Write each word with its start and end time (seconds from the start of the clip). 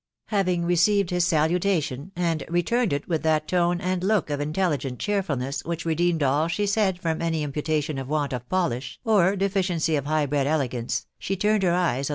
Having 0.29 0.65
re 0.65 0.73
ceived 0.73 1.11
his 1.11 1.27
salutation, 1.27 2.11
and 2.15 2.43
returned 2.49 2.91
it 2.91 3.07
with 3.07 3.21
that 3.21 3.47
tone 3.47 3.79
and 3.79 4.03
look 4.03 4.31
of 4.31 4.39
intelligent 4.41 4.97
cheerfulness 4.97 5.63
which 5.63 5.85
redeemed 5.85 6.23
all 6.23 6.47
she 6.47 6.65
said 6.65 6.99
from 6.99 7.21
any 7.21 7.43
imputation 7.43 7.99
of 7.99 8.09
want 8.09 8.33
of 8.33 8.49
polish, 8.49 8.99
or 9.05 9.35
deficiency 9.35 9.95
of 9.95 10.07
high 10.07 10.25
bred 10.25 10.47
elegance, 10.47 11.05
she 11.19 11.35
turned 11.35 11.61
her 11.61 11.73
eyes 11.75 12.09
on 12.09 12.09